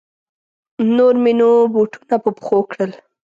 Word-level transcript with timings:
نور 0.95 1.13
مې 1.23 1.31
نو 1.39 1.49
بوټونه 1.73 2.15
په 2.23 2.29
پښو 2.37 2.59
کړل. 2.71 2.91